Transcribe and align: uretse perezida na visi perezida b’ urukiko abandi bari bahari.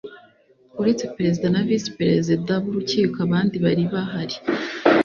uretse 0.81 1.05
perezida 1.15 1.47
na 1.53 1.61
visi 1.67 1.89
perezida 1.99 2.51
b’ 2.63 2.65
urukiko 2.69 3.17
abandi 3.27 3.55
bari 3.63 3.83
bahari. 3.93 4.35